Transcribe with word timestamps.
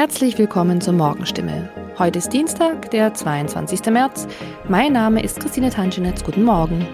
Herzlich 0.00 0.38
willkommen 0.38 0.80
zur 0.80 0.94
Morgenstimme. 0.94 1.68
Heute 1.98 2.20
ist 2.20 2.32
Dienstag, 2.32 2.90
der 2.90 3.12
22. 3.12 3.84
März. 3.92 4.26
Mein 4.66 4.94
Name 4.94 5.22
ist 5.22 5.40
Christine 5.40 5.68
Tanschinetz. 5.68 6.24
Guten 6.24 6.42
Morgen. 6.42 6.88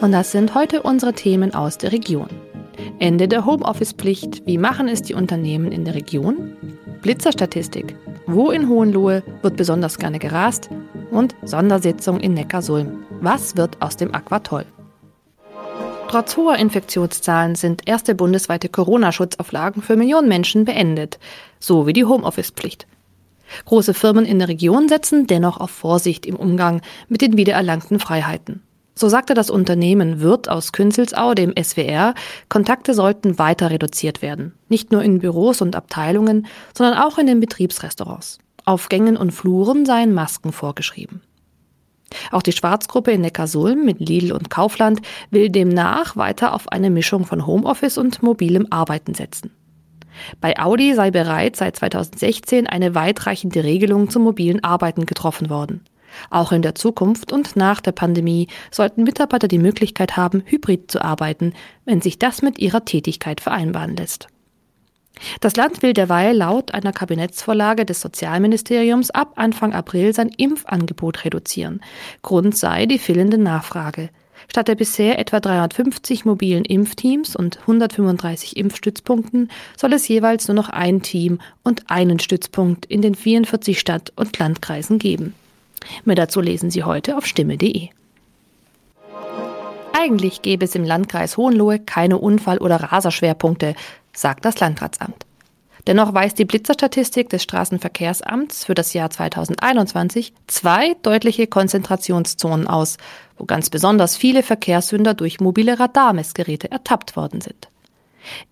Und 0.00 0.12
das 0.12 0.30
sind 0.30 0.54
heute 0.54 0.82
unsere 0.82 1.12
Themen 1.12 1.54
aus 1.54 1.78
der 1.78 1.90
Region. 1.90 2.28
Ende 3.00 3.26
der 3.26 3.44
Homeoffice-Pflicht. 3.44 4.46
Wie 4.46 4.58
machen 4.58 4.86
es 4.86 5.02
die 5.02 5.14
Unternehmen 5.14 5.72
in 5.72 5.84
der 5.84 5.96
Region? 5.96 6.52
Blitzerstatistik. 7.02 7.96
Wo 8.28 8.52
in 8.52 8.68
Hohenlohe 8.68 9.24
wird 9.42 9.56
besonders 9.56 9.98
gerne 9.98 10.20
gerast? 10.20 10.70
Und 11.10 11.34
Sondersitzung 11.42 12.20
in 12.20 12.34
Neckarsulm. 12.34 13.02
Was 13.20 13.56
wird 13.56 13.82
aus 13.82 13.96
dem 13.96 14.14
Aquatoll? 14.14 14.66
Trotz 16.08 16.38
hoher 16.38 16.56
Infektionszahlen 16.56 17.54
sind 17.54 17.82
erste 17.86 18.14
bundesweite 18.14 18.70
Corona-Schutzauflagen 18.70 19.82
für 19.82 19.94
Millionen 19.94 20.26
Menschen 20.26 20.64
beendet, 20.64 21.18
so 21.60 21.86
wie 21.86 21.92
die 21.92 22.06
Homeoffice-Pflicht. 22.06 22.86
Große 23.66 23.92
Firmen 23.92 24.24
in 24.24 24.38
der 24.38 24.48
Region 24.48 24.88
setzen 24.88 25.26
dennoch 25.26 25.58
auf 25.58 25.70
Vorsicht 25.70 26.24
im 26.24 26.36
Umgang 26.36 26.80
mit 27.08 27.20
den 27.20 27.36
wiedererlangten 27.36 28.00
Freiheiten. 28.00 28.62
So 28.94 29.10
sagte 29.10 29.34
das 29.34 29.50
Unternehmen 29.50 30.20
Wirt 30.20 30.48
aus 30.48 30.72
Künzelsau 30.72 31.34
dem 31.34 31.52
SWR, 31.62 32.14
Kontakte 32.48 32.94
sollten 32.94 33.38
weiter 33.38 33.70
reduziert 33.70 34.22
werden. 34.22 34.54
Nicht 34.68 34.90
nur 34.90 35.02
in 35.02 35.18
Büros 35.18 35.60
und 35.60 35.76
Abteilungen, 35.76 36.46
sondern 36.74 36.98
auch 36.98 37.18
in 37.18 37.26
den 37.26 37.38
Betriebsrestaurants. 37.38 38.38
Auf 38.64 38.88
Gängen 38.88 39.18
und 39.18 39.32
Fluren 39.32 39.84
seien 39.84 40.14
Masken 40.14 40.52
vorgeschrieben. 40.52 41.20
Auch 42.30 42.42
die 42.42 42.52
Schwarzgruppe 42.52 43.12
in 43.12 43.20
Neckarsulm 43.20 43.84
mit 43.84 44.00
Lidl 44.00 44.32
und 44.32 44.50
Kaufland 44.50 45.00
will 45.30 45.50
demnach 45.50 46.16
weiter 46.16 46.54
auf 46.54 46.68
eine 46.72 46.90
Mischung 46.90 47.24
von 47.24 47.46
Homeoffice 47.46 47.98
und 47.98 48.22
mobilem 48.22 48.66
Arbeiten 48.70 49.14
setzen. 49.14 49.50
Bei 50.40 50.58
Audi 50.58 50.94
sei 50.94 51.10
bereits 51.10 51.60
seit 51.60 51.76
2016 51.76 52.66
eine 52.66 52.94
weitreichende 52.94 53.62
Regelung 53.62 54.10
zum 54.10 54.24
mobilen 54.24 54.64
Arbeiten 54.64 55.06
getroffen 55.06 55.48
worden. 55.48 55.84
Auch 56.30 56.52
in 56.52 56.62
der 56.62 56.74
Zukunft 56.74 57.32
und 57.32 57.54
nach 57.56 57.80
der 57.80 57.92
Pandemie 57.92 58.48
sollten 58.70 59.04
Mitarbeiter 59.04 59.46
die 59.46 59.58
Möglichkeit 59.58 60.16
haben, 60.16 60.42
hybrid 60.44 60.90
zu 60.90 61.02
arbeiten, 61.02 61.52
wenn 61.84 62.00
sich 62.00 62.18
das 62.18 62.42
mit 62.42 62.58
ihrer 62.58 62.84
Tätigkeit 62.84 63.40
vereinbaren 63.40 63.96
lässt. 63.96 64.28
Das 65.40 65.56
Land 65.56 65.82
will 65.82 65.92
derweil 65.92 66.36
laut 66.36 66.74
einer 66.74 66.92
Kabinettsvorlage 66.92 67.84
des 67.84 68.00
Sozialministeriums 68.00 69.10
ab 69.10 69.32
Anfang 69.36 69.72
April 69.72 70.14
sein 70.14 70.28
Impfangebot 70.28 71.24
reduzieren. 71.24 71.80
Grund 72.22 72.56
sei 72.56 72.86
die 72.86 72.98
fehlende 72.98 73.38
Nachfrage. 73.38 74.10
Statt 74.50 74.68
der 74.68 74.76
bisher 74.76 75.18
etwa 75.18 75.40
350 75.40 76.24
mobilen 76.24 76.64
Impfteams 76.64 77.36
und 77.36 77.58
135 77.60 78.56
Impfstützpunkten 78.56 79.50
soll 79.76 79.92
es 79.92 80.08
jeweils 80.08 80.48
nur 80.48 80.54
noch 80.54 80.70
ein 80.70 81.02
Team 81.02 81.38
und 81.64 81.90
einen 81.90 82.18
Stützpunkt 82.18 82.86
in 82.86 83.02
den 83.02 83.14
44 83.14 83.78
Stadt- 83.78 84.12
und 84.16 84.38
Landkreisen 84.38 84.98
geben. 84.98 85.34
Mehr 86.04 86.16
dazu 86.16 86.40
lesen 86.40 86.70
Sie 86.70 86.84
heute 86.84 87.16
auf 87.16 87.26
stimme.de. 87.26 87.88
Eigentlich 89.92 90.42
gäbe 90.42 90.64
es 90.64 90.74
im 90.74 90.84
Landkreis 90.84 91.36
Hohenlohe 91.36 91.78
keine 91.80 92.18
Unfall- 92.18 92.58
oder 92.58 92.76
Raserschwerpunkte, 92.76 93.74
sagt 94.18 94.44
das 94.44 94.60
Landratsamt. 94.60 95.26
Dennoch 95.86 96.12
weist 96.12 96.38
die 96.38 96.44
Blitzerstatistik 96.44 97.30
des 97.30 97.42
Straßenverkehrsamts 97.44 98.66
für 98.66 98.74
das 98.74 98.92
Jahr 98.92 99.08
2021 99.08 100.34
zwei 100.46 100.94
deutliche 101.00 101.46
Konzentrationszonen 101.46 102.66
aus, 102.66 102.98
wo 103.38 103.46
ganz 103.46 103.70
besonders 103.70 104.16
viele 104.16 104.42
Verkehrssünder 104.42 105.14
durch 105.14 105.40
mobile 105.40 105.80
Radarmessgeräte 105.80 106.70
ertappt 106.70 107.16
worden 107.16 107.40
sind. 107.40 107.68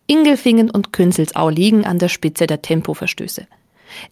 Ingelfingen 0.06 0.70
und 0.70 0.95
Künzelsau 0.95 1.50
liegen 1.50 1.84
an 1.84 1.98
der 1.98 2.08
Spitze 2.08 2.47
der 2.47 2.62
Tempoverstöße. 2.62 3.47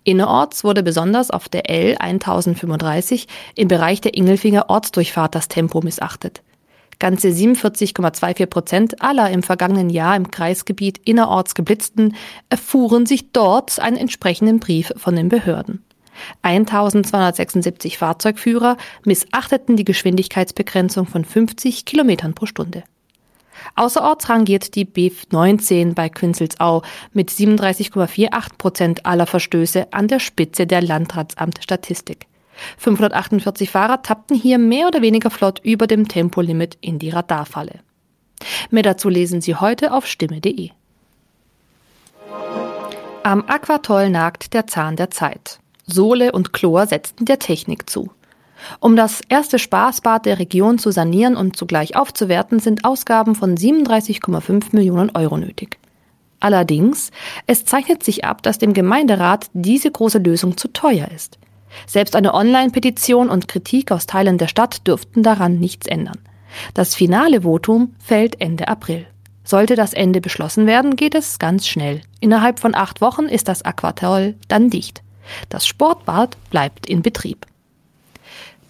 Innerorts 0.03 0.63
wurde 0.63 0.83
besonders 0.83 1.31
auf 1.31 1.49
der 1.49 1.71
L 1.71 1.97
1035 1.99 3.27
im 3.55 3.69
Bereich 3.69 4.01
der 4.01 4.15
Ingelfinger 4.15 4.69
Ortsdurchfahrt 4.69 5.35
das 5.35 5.49
Tempo 5.49 5.81
missachtet. 5.81 6.43
Ganze 6.99 7.29
47,24 7.29 8.47
Prozent 8.47 9.03
aller 9.03 9.31
im 9.31 9.43
vergangenen 9.43 9.91
Jahr 9.91 10.17
im 10.17 10.31
Kreisgebiet 10.31 10.99
innerorts 11.05 11.55
geblitzten 11.55 12.15
erfuhren 12.49 13.07
sich 13.07 13.33
dort 13.33 13.79
einen 13.79 13.97
entsprechenden 13.97 14.61
Brief 14.61 14.93
von 14.97 15.17
den 15.17 15.29
Behörden. 15.29 15.85
1276 16.43 17.99
Fahrzeugführer 17.99 18.77
missachteten 19.05 19.77
die 19.77 19.85
Geschwindigkeitsbegrenzung 19.85 21.07
von 21.07 21.25
50 21.25 21.85
Kilometern 21.85 22.35
pro 22.35 22.47
Stunde. 22.47 22.85
Außerorts 23.77 24.29
rangiert 24.29 24.75
die 24.75 24.87
B19 24.87 25.95
bei 25.95 26.09
Künzelsau 26.09 26.83
mit 27.13 27.31
37,48 27.31 28.59
Prozent 28.59 29.07
aller 29.07 29.27
Verstöße 29.27 29.93
an 29.93 30.09
der 30.09 30.21
Spitze 30.21 30.67
der 30.67 30.83
Landratsamtstatistik. 30.83 32.27
548 32.79 33.71
Fahrer 33.71 34.03
tappten 34.03 34.37
hier 34.37 34.59
mehr 34.59 34.87
oder 34.87 35.03
weniger 35.03 35.31
flott 35.31 35.61
über 35.63 35.87
dem 35.87 36.09
Tempolimit 36.09 36.79
in 36.81 36.99
die 36.99 37.11
Radarfalle. 37.11 37.81
Mehr 38.71 38.83
dazu 38.83 39.09
lesen 39.09 39.41
Sie 39.41 39.55
heute 39.55 39.93
auf 39.93 40.07
stimme.de. 40.07 40.71
Am 43.23 43.45
Aquatoll 43.47 44.11
nagt 44.11 44.53
der 44.53 44.67
Zahn 44.67 44.97
der 44.97 45.11
Zeit. 45.11 45.59
Sohle 45.87 46.33
und 46.33 46.53
Chlor 46.53 46.87
setzten 46.87 47.25
der 47.25 47.39
Technik 47.39 47.89
zu. 47.89 48.11
Um 48.81 48.97
das 48.97 49.21
erste 49.29 49.59
Spaßbad 49.59 50.27
der 50.27 50.39
Region 50.39 50.79
zu 50.79 50.91
sanieren 50.91 51.37
und 51.37 51.57
zugleich 51.57 51.97
aufzuwerten, 51.97 52.61
sind 52.61 52.85
Ausgaben 52.85 53.35
von 53.35 53.57
37,5 53.57 54.69
Millionen 54.73 55.11
Euro 55.15 55.37
nötig. 55.37 55.79
Allerdings, 56.41 57.11
es 57.47 57.65
zeichnet 57.65 58.03
sich 58.03 58.25
ab, 58.25 58.43
dass 58.43 58.59
dem 58.59 58.75
Gemeinderat 58.75 59.47
diese 59.55 59.91
große 59.91 60.19
Lösung 60.19 60.57
zu 60.57 60.69
teuer 60.69 61.09
ist. 61.15 61.39
Selbst 61.87 62.17
eine 62.17 62.35
Online-Petition 62.35 63.29
und 63.29 63.49
Kritik 63.49 63.91
aus 63.91 64.07
Teilen 64.07 64.39
der 64.39 64.49
Stadt 64.49 64.87
dürften 64.87 65.23
daran 65.23 65.59
nichts 65.59 65.87
ändern. 65.87 66.19
Das 66.75 66.95
finale 66.95 67.43
Votum 67.43 67.95
fällt 67.99 68.41
Ende 68.41 68.69
April. 68.69 69.07
Sollte 69.45 69.77
das 69.77 69.93
Ende 69.93 70.21
beschlossen 70.21 70.67
werden, 70.67 70.97
geht 70.97 71.15
es 71.15 71.39
ganz 71.39 71.67
schnell. 71.67 72.01
Innerhalb 72.21 72.61
von 72.61 72.75
acht 72.75 73.01
Wochen 73.01 73.25
ist 73.25 73.49
das 73.49 73.63
Aquatoll 73.63 74.37
dann 74.49 74.71
dicht. 74.71 75.03
Das 75.49 75.67
Sportbad 75.67 76.37
bleibt 76.51 76.87
in 76.87 77.03
Betrieb. 77.03 77.47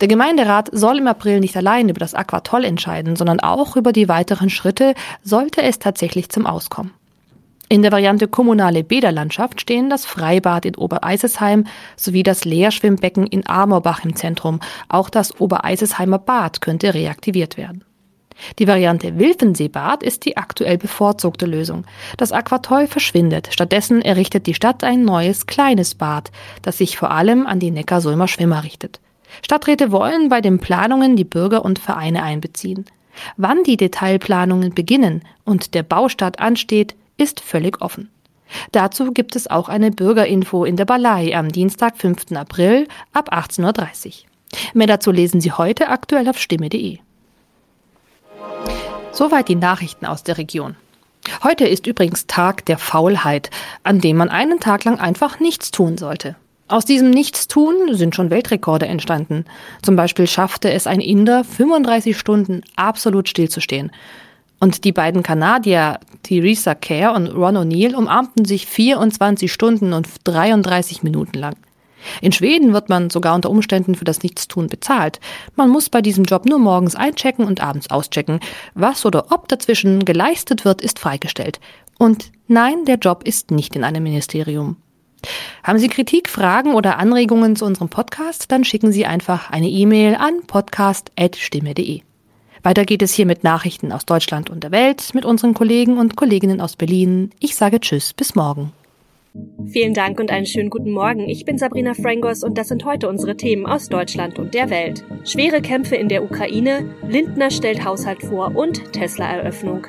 Der 0.01 0.09
Gemeinderat 0.09 0.71
soll 0.73 0.99
im 0.99 1.07
April 1.07 1.39
nicht 1.39 1.57
allein 1.57 1.89
über 1.89 2.01
das 2.01 2.15
Aquatoll 2.15 2.65
entscheiden, 2.65 3.15
sondern 3.15 3.39
auch 3.39 3.77
über 3.77 3.93
die 3.93 4.09
weiteren 4.09 4.51
Schritte, 4.51 4.95
sollte 5.23 5.63
es 5.63 5.79
tatsächlich 5.79 6.31
zum 6.31 6.47
Auskommen. 6.47 6.93
In 7.75 7.83
der 7.83 7.91
Variante 7.91 8.29
kommunale 8.29 8.85
Bäderlandschaft 8.85 9.61
stehen 9.61 9.91
das 9.91 10.07
Freibad 10.07 10.65
in 10.65 10.77
Obereisesheim 10.77 11.65
sowie 11.97 12.23
das 12.23 12.45
Leerschwimmbecken 12.45 13.27
in 13.27 13.49
Amorbach 13.49 14.05
im 14.05 14.15
Zentrum. 14.15 14.61
Auch 14.89 15.11
das 15.11 15.41
Obereisesheimer 15.41 16.21
Bad 16.21 16.61
könnte 16.61 16.95
reaktiviert 16.95 17.57
werden. 17.57 17.83
Die 18.61 18.69
Variante 18.69 19.19
Wilfenseebad 19.19 20.05
ist 20.05 20.25
die 20.25 20.37
aktuell 20.37 20.79
bevorzugte 20.79 21.47
Lösung. 21.47 21.85
Das 22.17 22.31
Aquatoll 22.31 22.87
verschwindet. 22.87 23.49
Stattdessen 23.51 24.03
errichtet 24.03 24.47
die 24.47 24.55
Stadt 24.55 24.85
ein 24.85 25.05
neues 25.05 25.47
kleines 25.47 25.97
Bad, 25.97 26.31
das 26.63 26.79
sich 26.79 26.97
vor 26.97 27.11
allem 27.11 27.45
an 27.45 27.59
die 27.59 27.73
Neckarsulmer 27.73 28.29
Schwimmer 28.29 28.63
richtet. 28.63 29.01
Stadträte 29.43 29.91
wollen 29.91 30.29
bei 30.29 30.41
den 30.41 30.61
Planungen 30.61 31.17
die 31.17 31.25
Bürger 31.25 31.65
und 31.65 31.81
Vereine 31.81 32.23
einbeziehen. 32.23 32.85
Wann 33.37 33.65
die 33.65 33.77
Detailplanungen 33.77 34.75
beginnen 34.75 35.23
und 35.45 35.75
der 35.75 35.83
Baustart 35.83 36.39
ansteht, 36.39 36.95
ist 37.17 37.41
völlig 37.41 37.81
offen. 37.81 38.11
Dazu 38.73 39.13
gibt 39.13 39.37
es 39.37 39.51
auch 39.51 39.69
eine 39.69 39.91
Bürgerinfo 39.91 40.65
in 40.65 40.77
der 40.77 40.85
Balei 40.85 41.37
am 41.37 41.51
Dienstag, 41.51 41.97
5. 41.97 42.33
April 42.33 42.87
ab 43.13 43.33
18.30 43.33 44.07
Uhr. 44.07 44.13
Mehr 44.75 44.87
dazu 44.87 45.11
lesen 45.11 45.41
Sie 45.41 45.53
heute 45.53 45.89
aktuell 45.89 46.29
auf 46.29 46.39
stimme.de. 46.39 46.99
Soweit 49.13 49.49
die 49.49 49.57
Nachrichten 49.57 50.07
aus 50.07 50.23
der 50.23 50.39
Region. 50.39 50.77
Heute 51.43 51.67
ist 51.67 51.87
übrigens 51.87 52.27
Tag 52.27 52.67
der 52.67 52.79
Faulheit, 52.79 53.51
an 53.83 54.01
dem 54.01 54.17
man 54.17 54.29
einen 54.29 54.61
Tag 54.61 54.85
lang 54.85 54.99
einfach 54.99 55.41
nichts 55.41 55.71
tun 55.71 55.97
sollte. 55.97 56.37
Aus 56.67 56.85
diesem 56.85 57.11
Nichtstun 57.11 57.95
sind 57.95 58.15
schon 58.15 58.31
Weltrekorde 58.31 58.87
entstanden. 58.87 59.45
Zum 59.83 59.97
Beispiel 59.97 60.27
schaffte 60.27 60.73
es 60.73 60.87
ein 60.87 61.01
Inder, 61.01 61.45
35 61.45 62.19
Stunden 62.19 62.63
absolut 62.77 63.29
stillzustehen. 63.29 63.93
Und 64.65 64.85
die 64.85 64.93
beiden 64.93 65.23
Kanadier, 65.23 66.01
Theresa 66.23 66.75
Kerr 66.75 67.13
und 67.13 67.27
Ron 67.27 67.59
O'Neill, 67.59 67.95
umarmten 67.95 68.47
sich 68.47 68.65
24 68.65 69.53
Stunden 69.53 69.93
und 69.93 70.09
33 70.25 71.03
Minuten 71.03 71.39
lang. 71.39 71.55
In 72.23 72.33
Schweden 72.33 72.73
wird 72.73 72.89
man 72.89 73.11
sogar 73.11 73.35
unter 73.35 73.51
Umständen 73.51 73.95
für 73.95 74.07
das 74.07 74.23
Nichtstun 74.23 74.69
bezahlt. 74.69 75.21
Man 75.55 75.69
muss 75.69 75.91
bei 75.91 76.01
diesem 76.01 76.25
Job 76.25 76.47
nur 76.47 76.59
morgens 76.59 76.95
einchecken 76.95 77.45
und 77.45 77.61
abends 77.61 77.91
auschecken. 77.91 78.41
Was 78.73 79.05
oder 79.05 79.27
ob 79.33 79.49
dazwischen 79.49 80.07
geleistet 80.07 80.65
wird, 80.65 80.81
ist 80.81 80.99
freigestellt. 80.99 81.61
Und 81.99 82.33
nein, 82.49 82.87
der 82.87 82.97
Job 82.97 83.23
ist 83.25 83.51
nicht 83.51 83.77
in 83.77 83.85
einem 83.85 84.03
Ministerium. 84.03 84.77
Haben 85.63 85.79
Sie 85.79 85.89
Kritik, 85.89 86.31
Fragen 86.31 86.73
oder 86.73 86.99
Anregungen 86.99 87.55
zu 87.55 87.67
unserem 87.67 87.91
Podcast? 87.91 88.51
Dann 88.51 88.65
schicken 88.65 88.93
Sie 88.93 89.05
einfach 89.05 89.51
eine 89.51 89.69
E-Mail 89.69 90.15
an 90.15 90.41
podcast.stimme.de. 90.47 92.01
Weiter 92.65 92.87
geht 92.87 93.03
es 93.03 93.13
hier 93.13 93.27
mit 93.27 93.45
Nachrichten 93.45 93.93
aus 93.93 94.07
Deutschland 94.07 94.49
und 94.49 94.65
der 94.65 94.73
Welt 94.73 95.11
mit 95.13 95.27
unseren 95.27 95.53
Kollegen 95.53 95.99
und 95.99 96.17
Kolleginnen 96.17 96.63
aus 96.63 96.77
Berlin. 96.77 97.31
Ich 97.39 97.57
sage 97.57 97.79
Tschüss, 97.79 98.15
bis 98.15 98.35
morgen. 98.35 98.73
Vielen 99.67 99.93
Dank 99.93 100.19
und 100.19 100.31
einen 100.31 100.47
schönen 100.47 100.71
guten 100.71 100.93
Morgen. 100.93 101.29
Ich 101.29 101.45
bin 101.45 101.59
Sabrina 101.59 101.93
Frangos 101.93 102.43
und 102.43 102.57
das 102.57 102.69
sind 102.69 102.87
heute 102.87 103.11
unsere 103.11 103.37
Themen 103.37 103.67
aus 103.67 103.91
Deutschland 103.91 104.39
und 104.39 104.55
der 104.55 104.71
Welt. 104.71 105.05
Schwere 105.25 105.61
Kämpfe 105.61 105.97
in 105.97 106.09
der 106.09 106.25
Ukraine, 106.25 106.89
Lindner 107.07 107.51
stellt 107.51 107.85
Haushalt 107.85 108.23
vor 108.23 108.57
und 108.57 108.93
Tesla-Eröffnung. 108.95 109.87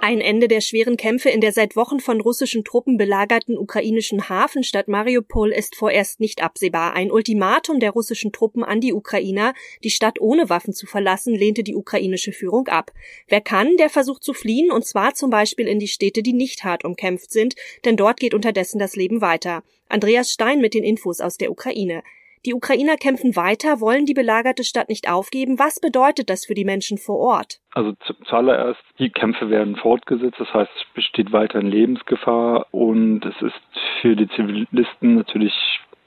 Ein 0.00 0.20
Ende 0.20 0.46
der 0.46 0.60
schweren 0.60 0.96
Kämpfe 0.96 1.28
in 1.28 1.40
der 1.40 1.52
seit 1.52 1.74
Wochen 1.74 1.98
von 1.98 2.20
russischen 2.20 2.64
Truppen 2.64 2.98
belagerten 2.98 3.58
ukrainischen 3.58 4.28
Hafenstadt 4.28 4.86
Mariupol 4.86 5.50
ist 5.50 5.74
vorerst 5.74 6.20
nicht 6.20 6.40
absehbar. 6.40 6.94
Ein 6.94 7.10
Ultimatum 7.10 7.80
der 7.80 7.90
russischen 7.90 8.30
Truppen 8.30 8.62
an 8.62 8.80
die 8.80 8.92
Ukrainer, 8.92 9.54
die 9.82 9.90
Stadt 9.90 10.20
ohne 10.20 10.48
Waffen 10.48 10.72
zu 10.72 10.86
verlassen, 10.86 11.34
lehnte 11.34 11.64
die 11.64 11.74
ukrainische 11.74 12.32
Führung 12.32 12.68
ab. 12.68 12.92
Wer 13.26 13.40
kann, 13.40 13.76
der 13.76 13.90
versucht 13.90 14.22
zu 14.22 14.34
fliehen, 14.34 14.70
und 14.70 14.86
zwar 14.86 15.14
zum 15.14 15.30
Beispiel 15.30 15.66
in 15.66 15.80
die 15.80 15.88
Städte, 15.88 16.22
die 16.22 16.32
nicht 16.32 16.62
hart 16.62 16.84
umkämpft 16.84 17.32
sind, 17.32 17.56
denn 17.84 17.96
dort 17.96 18.20
geht 18.20 18.34
unterdessen 18.34 18.78
das 18.78 18.94
Leben 18.94 19.20
weiter. 19.20 19.64
Andreas 19.88 20.32
Stein 20.32 20.60
mit 20.60 20.74
den 20.74 20.84
Infos 20.84 21.20
aus 21.20 21.38
der 21.38 21.50
Ukraine. 21.50 22.04
Die 22.46 22.54
Ukrainer 22.54 22.96
kämpfen 22.96 23.36
weiter, 23.36 23.80
wollen 23.80 24.06
die 24.06 24.14
belagerte 24.14 24.64
Stadt 24.64 24.88
nicht 24.88 25.10
aufgeben. 25.10 25.58
Was 25.58 25.80
bedeutet 25.80 26.30
das 26.30 26.46
für 26.46 26.54
die 26.54 26.64
Menschen 26.64 26.98
vor 26.98 27.18
Ort? 27.18 27.58
Also 27.72 27.94
zuallererst, 28.24 28.80
die 28.98 29.10
Kämpfe 29.10 29.50
werden 29.50 29.76
fortgesetzt, 29.76 30.38
das 30.38 30.52
heißt, 30.52 30.70
es 30.76 30.94
besteht 30.94 31.32
weiterhin 31.32 31.70
Lebensgefahr 31.70 32.66
und 32.72 33.24
es 33.24 33.42
ist 33.42 33.60
für 34.00 34.16
die 34.16 34.28
Zivilisten 34.28 35.16
natürlich 35.16 35.52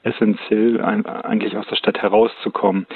essentiell, 0.02 0.80
eigentlich 0.80 1.56
aus 1.56 1.66
der 1.68 1.76
Stadt 1.76 1.98
herauszukommen. 1.98 2.86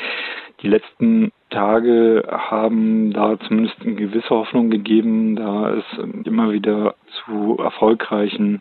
Die 0.63 0.69
letzten 0.69 1.33
Tage 1.51 2.25
haben 2.29 3.13
da 3.13 3.39
zumindest 3.47 3.81
eine 3.81 3.95
gewisse 3.95 4.31
Hoffnung 4.31 4.71
gegeben, 4.71 5.37
da 5.37 5.75
es 5.75 5.85
immer 6.25 6.51
wieder 6.51 6.97
zu 7.25 7.59
erfolgreichen 7.59 8.61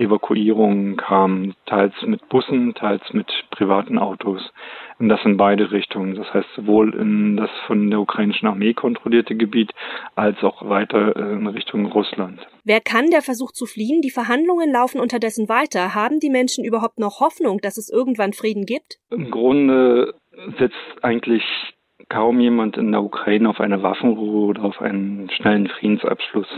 Evakuierungen 0.00 0.96
kamen, 0.96 1.54
teils 1.66 1.94
mit 2.06 2.28
Bussen, 2.28 2.74
teils 2.74 3.02
mit 3.12 3.30
privaten 3.50 3.98
Autos. 3.98 4.40
Und 4.98 5.08
das 5.08 5.20
in 5.24 5.36
beide 5.36 5.70
Richtungen. 5.70 6.14
Das 6.14 6.32
heißt 6.32 6.48
sowohl 6.56 6.94
in 6.94 7.36
das 7.36 7.50
von 7.66 7.88
der 7.90 8.00
ukrainischen 8.00 8.48
Armee 8.48 8.74
kontrollierte 8.74 9.34
Gebiet 9.34 9.72
als 10.14 10.42
auch 10.42 10.68
weiter 10.68 11.16
äh, 11.16 11.32
in 11.32 11.46
Richtung 11.46 11.86
Russland. 11.86 12.46
Wer 12.64 12.80
kann, 12.80 13.10
der 13.10 13.22
versucht 13.22 13.56
zu 13.56 13.66
fliehen. 13.66 14.02
Die 14.02 14.10
Verhandlungen 14.10 14.70
laufen 14.70 15.00
unterdessen 15.00 15.48
weiter. 15.48 15.94
Haben 15.94 16.20
die 16.20 16.30
Menschen 16.30 16.64
überhaupt 16.64 16.98
noch 16.98 17.20
Hoffnung, 17.20 17.58
dass 17.58 17.78
es 17.78 17.90
irgendwann 17.90 18.32
Frieden 18.32 18.66
gibt? 18.66 18.98
Im 19.10 19.30
Grunde 19.30 20.14
setzt 20.58 21.02
eigentlich 21.02 21.44
kaum 22.08 22.40
jemand 22.40 22.76
in 22.76 22.92
der 22.92 23.02
Ukraine 23.02 23.48
auf 23.48 23.60
eine 23.60 23.82
Waffenruhe 23.82 24.46
oder 24.48 24.64
auf 24.64 24.80
einen 24.82 25.30
schnellen 25.30 25.68
Friedensabschluss. 25.68 26.48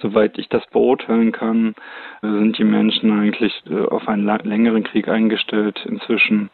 Soweit 0.00 0.38
ich 0.38 0.48
das 0.48 0.66
beurteilen 0.68 1.32
kann, 1.32 1.74
sind 2.22 2.58
die 2.58 2.64
Menschen 2.64 3.10
eigentlich 3.18 3.52
äh, 3.68 3.86
auf 3.86 4.06
einen 4.08 4.24
längeren 4.24 4.84
Krieg 4.84 5.08
eingestellt 5.08 5.84
inzwischen, 5.86 6.50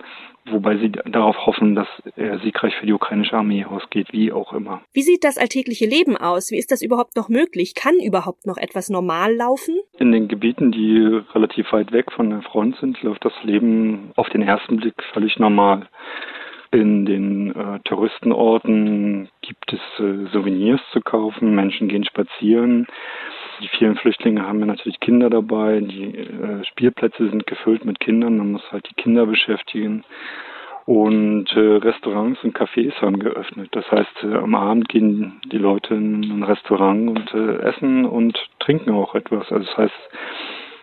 wobei 0.47 0.77
sie 0.77 0.91
darauf 0.91 1.47
hoffen, 1.47 1.75
dass 1.75 1.89
er 2.17 2.39
siegreich 2.41 2.75
für 2.77 2.87
die 2.87 2.93
ukrainische 2.93 3.37
Armee 3.37 3.65
ausgeht, 3.65 4.09
wie 4.13 4.33
auch 4.33 4.53
immer. 4.53 4.83
Wie 4.93 5.03
sieht 5.03 5.25
das 5.25 5.39
alltägliche 5.39 5.87
Leben 5.87 6.17
aus? 6.17 6.51
Wie 6.51 6.59
ist 6.59 6.71
das 6.71 6.83
überhaupt 6.83 7.17
noch 7.17 7.29
möglich? 7.29 7.75
Kann 7.75 7.95
überhaupt 8.05 8.47
noch 8.47 8.57
etwas 8.57 8.89
normal 8.89 9.35
laufen? 9.35 9.77
In 9.99 10.13
den 10.13 10.29
Gebieten, 10.29 10.73
die 10.73 11.21
relativ 11.35 11.73
weit 11.73 11.93
weg 11.93 12.13
von 12.13 12.31
der 12.31 12.43
Front 12.43 12.77
sind, 12.77 13.03
läuft 13.03 13.25
das 13.25 13.35
Leben 13.43 14.13
auf 14.17 14.29
den 14.31 14.43
ersten 14.43 14.77
Blick 14.77 15.03
völlig 15.13 15.39
normal. 15.39 15.87
In 16.75 17.07
den 17.07 17.55
äh, 17.55 17.79
Touristenorten 17.85 19.29
gibt 19.43 19.73
es 19.73 19.81
äh, 20.01 20.27
Souvenirs 20.33 20.81
zu 20.91 21.01
kaufen, 21.01 21.55
Menschen 21.55 21.87
gehen 21.87 22.03
spazieren. 22.05 22.89
Die 23.63 23.69
vielen 23.69 23.95
Flüchtlinge 23.95 24.45
haben 24.45 24.59
ja 24.59 24.67
natürlich 24.67 24.99
Kinder 24.99 25.31
dabei, 25.31 25.79
die 25.79 26.07
äh, 26.19 26.65
Spielplätze 26.65 27.31
sind 27.31 27.47
gefüllt 27.47 27.85
mit 27.85 28.01
Kindern, 28.01 28.39
man 28.39 28.51
muss 28.51 28.73
halt 28.73 28.89
die 28.91 29.01
Kinder 29.01 29.25
beschäftigen. 29.25 30.03
Und 30.85 31.47
äh, 31.53 31.77
Restaurants 31.77 32.43
und 32.43 32.59
Cafés 32.59 33.01
haben 33.01 33.21
geöffnet. 33.21 33.69
Das 33.71 33.89
heißt, 33.93 34.25
äh, 34.25 34.35
am 34.35 34.57
Abend 34.57 34.89
gehen 34.89 35.41
die 35.53 35.59
Leute 35.59 35.95
in 35.95 36.25
ein 36.25 36.43
Restaurant 36.43 37.09
und 37.09 37.35
äh, 37.35 37.59
essen 37.69 38.05
und 38.05 38.37
trinken 38.59 38.91
auch 38.91 39.15
etwas. 39.15 39.53
Also 39.53 39.65
das 39.65 39.77
heißt, 39.77 40.11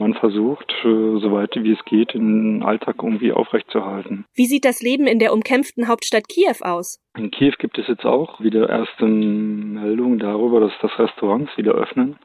man 0.02 0.16
versucht, 0.16 0.70
äh, 0.84 1.20
soweit 1.20 1.56
wie 1.56 1.72
es 1.72 1.86
geht, 1.86 2.14
den 2.14 2.64
Alltag 2.64 2.96
irgendwie 3.02 3.32
aufrechtzuerhalten. 3.32 4.26
Wie 4.34 4.48
sieht 4.48 4.66
das 4.66 4.82
Leben 4.82 5.08
in 5.08 5.20
der 5.20 5.32
umkämpften 5.32 5.88
Hauptstadt 5.88 6.28
Kiew 6.28 6.58
aus? 6.62 7.00
In 7.18 7.32
Kiew 7.32 7.54
gibt 7.60 7.78
es 7.78 7.88
jetzt 7.88 8.06
auch 8.06 8.42
wieder 8.42 8.68
erste 8.70 9.06
Meldungen 9.06 10.20
darüber, 10.20 10.60
dass 10.60 10.74
das 10.82 10.98
Restaurants 11.00 11.56
wieder 11.56 11.74
öffnen, 11.74 12.18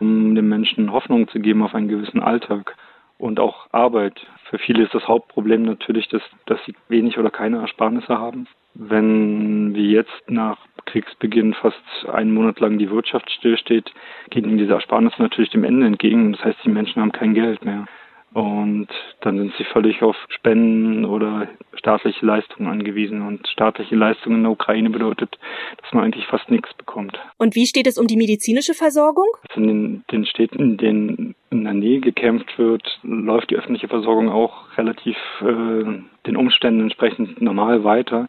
um 0.00 0.34
den 0.34 0.48
Menschen 0.48 0.92
Hoffnung 0.92 1.28
zu 1.28 1.40
geben 1.40 1.62
auf 1.62 1.74
einen 1.74 1.88
gewissen 1.88 2.22
Alltag 2.22 2.76
und 3.18 3.40
auch 3.40 3.66
Arbeit. 3.72 4.26
Für 4.48 4.58
viele 4.58 4.84
ist 4.84 4.94
das 4.94 5.08
Hauptproblem 5.08 5.62
natürlich, 5.62 6.08
dass, 6.08 6.22
dass 6.46 6.60
sie 6.64 6.74
wenig 6.88 7.18
oder 7.18 7.30
keine 7.30 7.58
Ersparnisse 7.58 8.18
haben. 8.18 8.46
Wenn 8.78 9.74
wir 9.74 9.84
jetzt 9.84 10.28
nach 10.28 10.58
Kriegsbeginn 10.84 11.54
fast 11.54 11.82
einen 12.12 12.34
Monat 12.34 12.60
lang 12.60 12.78
die 12.78 12.90
Wirtschaft 12.90 13.30
stillsteht, 13.30 13.90
geht 14.30 14.44
ihnen 14.44 14.58
diese 14.58 14.74
Ersparnis 14.74 15.14
natürlich 15.18 15.50
dem 15.50 15.64
Ende 15.64 15.86
entgegen. 15.86 16.32
Das 16.32 16.44
heißt, 16.44 16.58
die 16.64 16.68
Menschen 16.68 17.00
haben 17.00 17.12
kein 17.12 17.32
Geld 17.32 17.64
mehr. 17.64 17.86
Und 18.32 18.88
dann 19.20 19.38
sind 19.38 19.54
sie 19.56 19.64
völlig 19.64 20.02
auf 20.02 20.16
Spenden 20.28 21.06
oder 21.06 21.48
staatliche 21.74 22.26
Leistungen 22.26 22.68
angewiesen. 22.68 23.22
Und 23.22 23.48
staatliche 23.48 23.96
Leistungen 23.96 24.36
in 24.36 24.42
der 24.42 24.52
Ukraine 24.52 24.90
bedeutet, 24.90 25.38
dass 25.80 25.92
man 25.92 26.04
eigentlich 26.04 26.26
fast 26.26 26.50
nichts 26.50 26.72
bekommt. 26.74 27.18
Und 27.38 27.54
wie 27.54 27.66
steht 27.66 27.86
es 27.86 27.96
um 27.96 28.06
die 28.06 28.16
medizinische 28.16 28.74
Versorgung? 28.74 29.28
In 29.54 29.66
den, 29.66 30.04
den 30.10 30.26
Städten, 30.26 30.60
in 30.60 30.76
denen 30.76 31.34
in 31.50 31.64
der 31.64 31.74
Nähe 31.74 32.00
gekämpft 32.00 32.58
wird, 32.58 32.98
läuft 33.02 33.50
die 33.50 33.56
öffentliche 33.56 33.88
Versorgung 33.88 34.28
auch 34.28 34.76
relativ 34.76 35.16
äh, 35.40 36.02
den 36.26 36.36
Umständen 36.36 36.80
entsprechend 36.80 37.40
normal 37.40 37.84
weiter. 37.84 38.28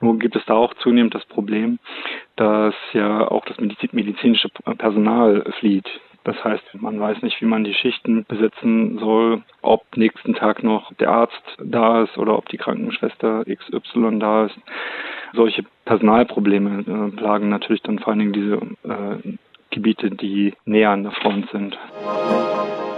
Nur 0.00 0.18
gibt 0.18 0.36
es 0.36 0.44
da 0.46 0.54
auch 0.54 0.72
zunehmend 0.74 1.14
das 1.14 1.26
Problem, 1.26 1.78
dass 2.36 2.74
ja 2.92 3.28
auch 3.30 3.44
das 3.44 3.58
medizinische 3.58 4.48
Personal 4.78 5.44
flieht. 5.58 5.88
Das 6.24 6.36
heißt, 6.44 6.62
man 6.74 7.00
weiß 7.00 7.22
nicht, 7.22 7.40
wie 7.40 7.46
man 7.46 7.64
die 7.64 7.74
Schichten 7.74 8.24
besetzen 8.26 8.98
soll, 8.98 9.42
ob 9.60 9.84
nächsten 9.96 10.34
Tag 10.34 10.62
noch 10.62 10.92
der 10.94 11.10
Arzt 11.10 11.42
da 11.58 12.02
ist 12.02 12.16
oder 12.16 12.38
ob 12.38 12.48
die 12.48 12.58
Krankenschwester 12.58 13.44
XY 13.44 14.18
da 14.20 14.46
ist. 14.46 14.56
Solche 15.32 15.64
Personalprobleme 15.84 16.80
äh, 16.80 17.16
plagen 17.16 17.48
natürlich 17.48 17.82
dann 17.82 17.98
vor 17.98 18.08
allen 18.12 18.20
Dingen 18.20 18.32
diese 18.32 18.54
äh, 18.88 19.36
Gebiete, 19.70 20.10
die 20.10 20.54
näher 20.64 20.90
an 20.90 21.02
der 21.02 21.12
Front 21.12 21.50
sind. 21.50 21.76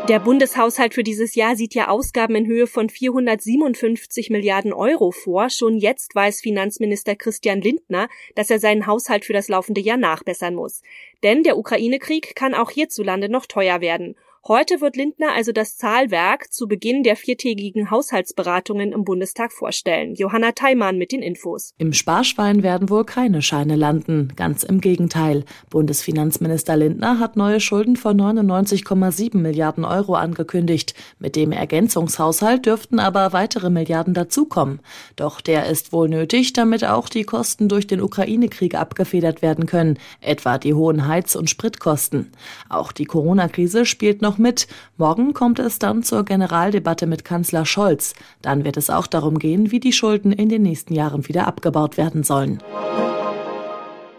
Der 0.08 0.18
Bundeshaushalt 0.18 0.92
für 0.92 1.02
dieses 1.02 1.34
Jahr 1.34 1.56
sieht 1.56 1.74
ja 1.74 1.88
Ausgaben 1.88 2.34
in 2.34 2.46
Höhe 2.46 2.66
von 2.66 2.90
457 2.90 4.28
Milliarden 4.28 4.74
Euro 4.74 5.12
vor. 5.12 5.48
Schon 5.48 5.78
jetzt 5.78 6.14
weiß 6.14 6.42
Finanzminister 6.42 7.16
Christian 7.16 7.62
Lindner, 7.62 8.08
dass 8.34 8.50
er 8.50 8.58
seinen 8.58 8.86
Haushalt 8.86 9.24
für 9.24 9.32
das 9.32 9.48
laufende 9.48 9.80
Jahr 9.80 9.96
nachbessern 9.96 10.54
muss. 10.54 10.82
Denn 11.22 11.42
der 11.42 11.56
Ukraine-Krieg 11.56 12.36
kann 12.36 12.52
auch 12.52 12.70
hierzulande 12.70 13.30
noch 13.30 13.46
teuer 13.46 13.80
werden. 13.80 14.14
Heute 14.46 14.82
wird 14.82 14.96
Lindner 14.96 15.32
also 15.34 15.52
das 15.52 15.78
Zahlwerk 15.78 16.52
zu 16.52 16.68
Beginn 16.68 17.02
der 17.02 17.16
viertägigen 17.16 17.90
Haushaltsberatungen 17.90 18.92
im 18.92 19.02
Bundestag 19.02 19.54
vorstellen. 19.54 20.14
Johanna 20.16 20.52
Theimann 20.52 20.98
mit 20.98 21.12
den 21.12 21.22
Infos. 21.22 21.72
Im 21.78 21.94
Sparschwein 21.94 22.62
werden 22.62 22.90
wohl 22.90 23.06
keine 23.06 23.40
Scheine 23.40 23.74
landen. 23.74 24.34
Ganz 24.36 24.62
im 24.62 24.82
Gegenteil. 24.82 25.46
Bundesfinanzminister 25.70 26.76
Lindner 26.76 27.20
hat 27.20 27.36
neue 27.36 27.58
Schulden 27.58 27.96
von 27.96 28.20
99,7 28.20 29.38
Milliarden 29.38 29.86
Euro 29.86 30.14
angekündigt. 30.14 30.92
Mit 31.18 31.36
dem 31.36 31.50
Ergänzungshaushalt 31.50 32.66
dürften 32.66 32.98
aber 32.98 33.32
weitere 33.32 33.70
Milliarden 33.70 34.12
dazukommen. 34.12 34.80
Doch 35.16 35.40
der 35.40 35.70
ist 35.70 35.90
wohl 35.90 36.10
nötig, 36.10 36.52
damit 36.52 36.84
auch 36.84 37.08
die 37.08 37.24
Kosten 37.24 37.70
durch 37.70 37.86
den 37.86 38.02
Ukraine-Krieg 38.02 38.74
abgefedert 38.74 39.40
werden 39.40 39.64
können, 39.64 39.98
etwa 40.20 40.58
die 40.58 40.74
hohen 40.74 41.08
Heiz- 41.08 41.34
und 41.34 41.48
Spritkosten. 41.48 42.32
Auch 42.68 42.92
die 42.92 43.06
Corona-Krise 43.06 43.86
spielt 43.86 44.20
noch 44.20 44.33
noch 44.34 44.38
mit. 44.38 44.66
Morgen 44.96 45.32
kommt 45.32 45.58
es 45.58 45.78
dann 45.78 46.02
zur 46.02 46.24
Generaldebatte 46.24 47.06
mit 47.06 47.24
Kanzler 47.24 47.64
Scholz. 47.64 48.14
Dann 48.42 48.64
wird 48.64 48.76
es 48.76 48.90
auch 48.90 49.06
darum 49.06 49.38
gehen, 49.38 49.70
wie 49.70 49.80
die 49.80 49.92
Schulden 49.92 50.32
in 50.32 50.48
den 50.48 50.62
nächsten 50.62 50.94
Jahren 50.94 51.28
wieder 51.28 51.46
abgebaut 51.46 51.96
werden 51.96 52.22
sollen. 52.24 52.60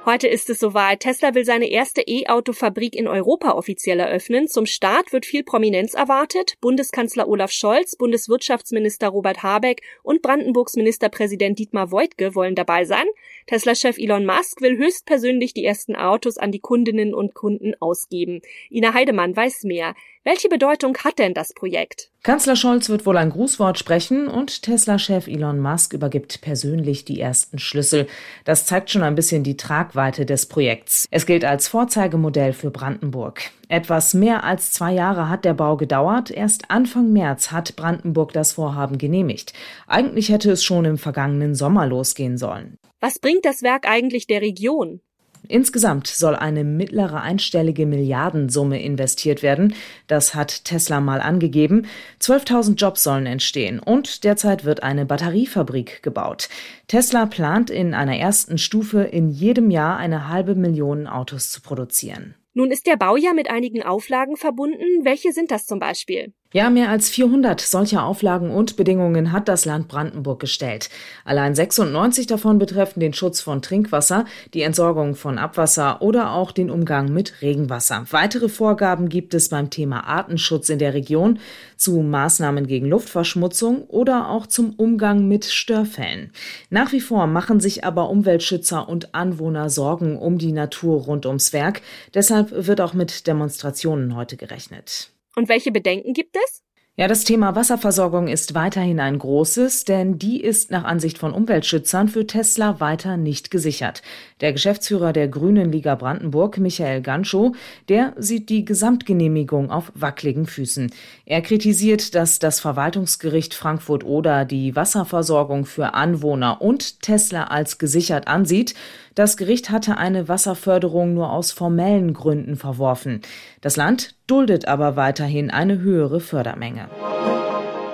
Heute 0.06 0.28
ist 0.28 0.52
es 0.52 0.60
soweit. 0.60 1.00
Tesla 1.00 1.34
will 1.34 1.46
seine 1.46 1.68
erste 1.68 2.04
E-Auto-Fabrik 2.06 2.96
in 2.96 3.08
Europa 3.08 3.54
offiziell 3.54 4.00
eröffnen. 4.00 4.48
Zum 4.48 4.68
Start 4.68 5.12
wird 5.12 5.26
viel 5.26 5.44
Prominenz 5.44 5.96
erwartet. 5.96 6.58
Bundeskanzler 6.62 7.28
Olaf 7.28 7.50
Scholz, 7.50 7.96
Bundeswirtschaftsminister 7.96 9.08
Robert 9.08 9.42
Habeck 9.42 9.82
und 10.04 10.22
Brandenburgs 10.22 10.76
Ministerpräsident 10.76 11.58
Dietmar 11.58 11.92
Woidke 11.92 12.36
wollen 12.36 12.54
dabei 12.54 12.86
sein. 12.86 13.08
Tesla-Chef 13.48 13.98
Elon 13.98 14.28
Musk 14.28 14.62
will 14.62 14.78
höchstpersönlich 14.78 15.56
die 15.56 15.66
ersten 15.66 15.96
Autos 15.96 16.38
an 16.38 16.52
die 16.52 16.60
Kundinnen 16.60 17.16
und 17.16 17.34
Kunden 17.34 17.74
ausgeben. 17.80 18.42
Ina 18.70 18.94
Heidemann 18.94 19.36
weiß 19.36 19.64
mehr. 19.64 19.96
Welche 20.28 20.50
Bedeutung 20.50 20.98
hat 20.98 21.20
denn 21.20 21.36
das 21.36 21.54
Projekt? 21.54 22.10
Kanzler 22.24 22.56
Scholz 22.56 22.90
wird 22.90 23.06
wohl 23.06 23.16
ein 23.16 23.30
Grußwort 23.30 23.78
sprechen 23.78 24.28
und 24.28 24.64
Tesla-Chef 24.64 25.28
Elon 25.28 25.60
Musk 25.60 25.94
übergibt 25.94 26.42
persönlich 26.42 27.06
die 27.06 27.22
ersten 27.22 27.60
Schlüssel. 27.60 28.08
Das 28.44 28.66
zeigt 28.66 28.90
schon 28.90 29.04
ein 29.04 29.14
bisschen 29.14 29.44
die 29.44 29.56
Tragweite 29.56 30.26
des 30.26 30.48
Projekts. 30.48 31.06
Es 31.12 31.28
gilt 31.28 31.46
als 31.46 31.68
Vorzeigemodell 31.68 32.54
für 32.54 32.72
Brandenburg. 32.72 33.52
Etwas 33.68 34.16
mehr 34.16 34.44
als 34.44 34.72
zwei 34.72 34.94
Jahre 34.94 35.30
hat 35.30 35.46
der 35.46 35.54
Bau 35.54 35.78
gedauert. 35.78 36.32
Erst 36.32 36.72
Anfang 36.72 37.14
März 37.14 37.52
hat 37.52 37.76
Brandenburg 37.76 38.34
das 38.34 38.54
Vorhaben 38.54 38.98
genehmigt. 38.98 39.54
Eigentlich 39.86 40.30
hätte 40.30 40.50
es 40.50 40.64
schon 40.64 40.86
im 40.86 40.98
vergangenen 40.98 41.54
Sommer 41.54 41.86
losgehen 41.86 42.40
sollen. 42.40 42.80
Was 43.00 43.20
bringt 43.20 43.46
das 43.46 43.62
Werk 43.62 43.88
eigentlich 43.88 44.26
der 44.26 44.42
Region? 44.42 45.02
Insgesamt 45.48 46.08
soll 46.08 46.36
eine 46.36 46.64
mittlere 46.64 47.22
einstellige 47.22 47.86
Milliardensumme 47.86 48.82
investiert 48.82 49.44
werden. 49.44 49.74
Das 50.08 50.36
hat 50.36 50.66
Tesla 50.66 51.00
mal 51.00 51.22
angegeben. 51.22 51.88
12.000 52.22 52.76
Jobs 52.76 53.04
sollen 53.04 53.26
entstehen 53.26 53.80
und 53.80 54.24
derzeit 54.24 54.66
wird 54.66 54.84
eine 54.84 55.06
Batteriefabrik 55.06 56.04
gebaut. 56.04 56.50
Tesla 56.88 57.26
plant 57.26 57.70
in 57.70 57.94
einer 57.94 58.18
ersten 58.18 58.58
Stufe 58.58 59.02
in 59.04 59.30
jedem 59.30 59.72
Jahr 59.72 59.98
eine 59.98 60.30
halbe 60.30 60.56
Million 60.56 61.08
Autos 61.08 61.52
zu 61.52 61.62
produzieren. 61.62 62.36
Nun 62.54 62.72
ist 62.72 62.88
der 62.88 62.96
Bau 62.96 63.18
ja 63.18 63.34
mit 63.34 63.50
einigen 63.50 63.84
Auflagen 63.84 64.38
verbunden. 64.38 65.04
Welche 65.04 65.34
sind 65.34 65.52
das 65.52 65.66
zum 65.66 65.80
Beispiel? 65.80 66.34
Ja, 66.56 66.70
mehr 66.70 66.90
als 66.90 67.10
400 67.10 67.60
solcher 67.60 68.06
Auflagen 68.06 68.50
und 68.50 68.78
Bedingungen 68.78 69.34
hat 69.34 69.50
das 69.50 69.66
Land 69.66 69.90
Brandenburg 69.90 70.40
gestellt. 70.40 70.90
Allein 71.26 71.54
96 71.54 72.28
davon 72.28 72.60
betreffen 72.60 73.02
den 73.02 73.12
Schutz 73.12 73.42
von 73.42 73.62
Trinkwasser, 73.62 74.24
die 74.54 74.62
Entsorgung 74.62 75.16
von 75.16 75.38
Abwasser 75.38 76.02
oder 76.02 76.32
auch 76.32 76.54
den 76.54 76.70
Umgang 76.72 77.12
mit 77.12 77.42
Regenwasser. 77.42 78.06
Weitere 78.12 78.48
Vorgaben 78.48 79.10
gibt 79.10 79.34
es 79.34 79.50
beim 79.50 79.70
Thema 79.70 80.08
Artenschutz 80.08 80.70
in 80.70 80.80
der 80.80 80.94
Region, 80.94 81.40
zu 81.76 82.00
Maßnahmen 82.00 82.68
gegen 82.68 82.88
Luftverschmutzung 82.88 83.84
oder 83.90 84.30
auch 84.30 84.48
zum 84.48 84.76
Umgang 84.76 85.28
mit 85.28 85.44
Störfällen. 85.44 86.32
Nach 86.70 86.94
wie 86.94 87.02
vor 87.02 87.28
machen 87.28 87.60
sich 87.60 87.84
aber 87.84 88.10
Umweltschützer 88.10 88.88
und 88.88 89.14
Anwohner 89.14 89.70
Sorgen 89.70 90.18
um 90.18 90.38
die 90.38 90.54
Natur 90.54 91.02
rund 91.02 91.26
ums 91.26 91.52
Werk. 91.52 91.82
Deshalb 92.14 92.54
wird 92.66 92.80
auch 92.80 92.94
mit 92.94 93.28
Demonstrationen 93.28 94.16
heute 94.16 94.38
gerechnet. 94.38 95.12
Und 95.36 95.50
welche 95.50 95.72
Bedenken 95.72 96.14
gibt 96.14 96.36
es? 96.36 96.66
Ja, 96.98 97.10
das 97.10 97.26
Thema 97.26 97.58
Wasserversorgung 97.58 98.30
ist 98.30 98.56
weiterhin 98.56 99.02
ein 99.02 99.20
großes, 99.20 99.84
denn 99.84 100.18
die 100.18 100.40
ist 100.40 100.72
nach 100.72 100.86
Ansicht 100.86 101.18
von 101.18 101.34
Umweltschützern 101.34 102.08
für 102.08 102.26
Tesla 102.26 102.80
weiter 102.80 103.18
nicht 103.18 103.52
gesichert. 103.52 104.02
Der 104.40 104.54
Geschäftsführer 104.54 105.12
der 105.12 105.28
Grünen 105.28 105.74
Liga 105.74 105.96
Brandenburg, 105.96 106.58
Michael 106.58 107.02
Ganschow, 107.02 107.54
der 107.90 108.14
sieht 108.16 108.48
die 108.48 108.64
Gesamtgenehmigung 108.64 109.72
auf 109.72 109.92
wackeligen 109.94 110.46
Füßen. 110.46 110.90
Er 111.26 111.42
kritisiert, 111.42 112.16
dass 112.16 112.40
das 112.40 112.62
Verwaltungsgericht 112.62 113.56
Frankfurt-Oder 113.56 114.46
die 114.46 114.78
Wasserversorgung 114.78 115.66
für 115.66 115.96
Anwohner 115.96 116.62
und 116.62 117.02
Tesla 117.02 117.44
als 117.48 117.78
gesichert 117.78 118.30
ansieht. 118.30 118.74
Das 119.16 119.38
Gericht 119.38 119.70
hatte 119.70 119.98
eine 119.98 120.28
Wasserförderung 120.28 121.14
nur 121.14 121.32
aus 121.32 121.54
formellen 121.54 122.14
Gründen 122.14 122.58
verworfen. 122.58 123.22
Das 123.62 123.78
Land 123.78 124.16
duldet 124.28 124.68
aber 124.68 124.98
weiterhin 124.98 125.50
eine 125.50 125.80
höhere 125.80 126.20
Fördermenge. 126.20 126.90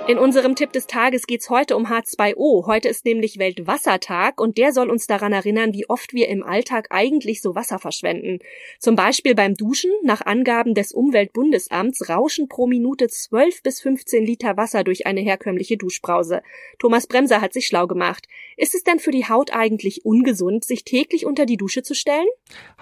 In 0.08 0.18
unserem 0.18 0.56
Tipp 0.56 0.72
des 0.72 0.88
Tages 0.88 1.28
geht's 1.28 1.48
heute 1.48 1.76
um 1.76 1.86
H2O. 1.86 2.66
Heute 2.66 2.88
ist 2.88 3.04
nämlich 3.04 3.38
Weltwassertag 3.38 4.40
und 4.40 4.58
der 4.58 4.72
soll 4.72 4.90
uns 4.90 5.06
daran 5.06 5.32
erinnern, 5.32 5.72
wie 5.72 5.88
oft 5.88 6.12
wir 6.12 6.28
im 6.28 6.42
Alltag 6.42 6.88
eigentlich 6.90 7.40
so 7.40 7.54
Wasser 7.54 7.78
verschwenden. 7.78 8.40
Zum 8.80 8.96
Beispiel 8.96 9.36
beim 9.36 9.54
Duschen. 9.54 9.92
Nach 10.02 10.20
Angaben 10.26 10.74
des 10.74 10.92
Umweltbundesamts 10.92 12.08
rauschen 12.08 12.48
pro 12.48 12.66
Minute 12.66 13.06
12 13.06 13.62
bis 13.62 13.80
15 13.80 14.26
Liter 14.26 14.56
Wasser 14.56 14.82
durch 14.82 15.06
eine 15.06 15.20
herkömmliche 15.20 15.76
Duschbrause. 15.76 16.42
Thomas 16.80 17.06
Bremser 17.06 17.40
hat 17.40 17.52
sich 17.52 17.68
schlau 17.68 17.86
gemacht. 17.86 18.26
Ist 18.56 18.74
es 18.74 18.82
denn 18.82 18.98
für 18.98 19.12
die 19.12 19.28
Haut 19.28 19.52
eigentlich 19.52 20.04
ungesund, 20.04 20.64
sich 20.64 20.84
täglich 20.84 21.26
unter 21.26 21.46
die 21.46 21.56
Dusche 21.56 21.84
zu 21.84 21.94
stellen? 21.94 22.26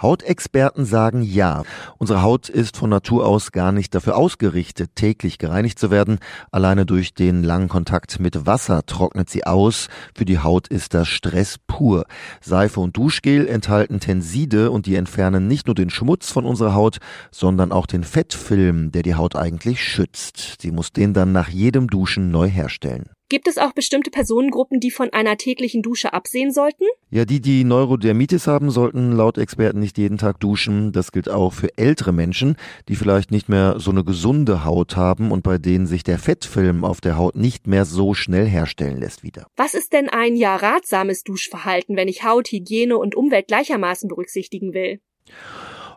Hautexperten 0.00 0.86
sagen 0.86 1.22
ja. 1.22 1.64
Unsere 1.98 2.22
Haut 2.22 2.48
ist 2.48 2.78
von 2.78 2.88
Natur 2.88 3.26
aus 3.26 3.52
gar 3.52 3.72
nicht 3.72 3.94
dafür 3.94 4.16
ausgerichtet, 4.16 4.92
täglich 4.94 5.36
gereinigt 5.36 5.78
zu 5.78 5.90
werden. 5.90 6.18
Alleine 6.50 6.86
durch 6.86 7.09
durch 7.10 7.14
den 7.14 7.42
langen 7.42 7.68
Kontakt 7.68 8.20
mit 8.20 8.46
Wasser 8.46 8.84
trocknet 8.86 9.28
sie 9.28 9.44
aus. 9.44 9.88
Für 10.14 10.24
die 10.24 10.38
Haut 10.38 10.68
ist 10.68 10.94
das 10.94 11.08
Stress 11.08 11.56
pur. 11.66 12.04
Seife 12.40 12.80
und 12.80 12.96
Duschgel 12.96 13.48
enthalten 13.48 14.00
Tenside 14.00 14.70
und 14.70 14.86
die 14.86 14.94
entfernen 14.94 15.48
nicht 15.48 15.66
nur 15.66 15.74
den 15.74 15.90
Schmutz 15.90 16.30
von 16.30 16.44
unserer 16.44 16.74
Haut, 16.74 16.98
sondern 17.30 17.72
auch 17.72 17.86
den 17.86 18.04
Fettfilm, 18.04 18.92
der 18.92 19.02
die 19.02 19.14
Haut 19.14 19.34
eigentlich 19.34 19.82
schützt. 19.82 20.56
Sie 20.60 20.70
muss 20.70 20.92
den 20.92 21.12
dann 21.12 21.32
nach 21.32 21.48
jedem 21.48 21.88
Duschen 21.88 22.30
neu 22.30 22.48
herstellen. 22.48 23.10
Gibt 23.30 23.46
es 23.46 23.58
auch 23.58 23.72
bestimmte 23.72 24.10
Personengruppen, 24.10 24.80
die 24.80 24.90
von 24.90 25.12
einer 25.12 25.36
täglichen 25.36 25.82
Dusche 25.82 26.12
absehen 26.12 26.50
sollten? 26.50 26.82
Ja, 27.10 27.24
die, 27.24 27.40
die 27.40 27.62
Neurodermitis 27.62 28.48
haben, 28.48 28.72
sollten 28.72 29.12
laut 29.12 29.38
Experten 29.38 29.78
nicht 29.78 29.98
jeden 29.98 30.18
Tag 30.18 30.40
duschen. 30.40 30.90
Das 30.90 31.12
gilt 31.12 31.28
auch 31.28 31.52
für 31.52 31.68
ältere 31.78 32.12
Menschen, 32.12 32.56
die 32.88 32.96
vielleicht 32.96 33.30
nicht 33.30 33.48
mehr 33.48 33.76
so 33.78 33.92
eine 33.92 34.02
gesunde 34.02 34.64
Haut 34.64 34.96
haben 34.96 35.30
und 35.30 35.44
bei 35.44 35.58
denen 35.58 35.86
sich 35.86 36.02
der 36.02 36.18
Fettfilm 36.18 36.84
auf 36.84 37.00
der 37.00 37.16
Haut 37.16 37.36
nicht 37.36 37.68
mehr 37.68 37.84
so 37.84 38.14
schnell 38.14 38.46
herstellen 38.46 38.98
lässt 38.98 39.22
wieder. 39.22 39.46
Was 39.56 39.74
ist 39.74 39.92
denn 39.92 40.08
ein 40.08 40.34
ja 40.34 40.56
ratsames 40.56 41.22
Duschverhalten, 41.22 41.94
wenn 41.94 42.08
ich 42.08 42.24
Haut, 42.24 42.48
Hygiene 42.48 42.98
und 42.98 43.14
Umwelt 43.14 43.46
gleichermaßen 43.46 44.08
berücksichtigen 44.08 44.74
will? 44.74 45.00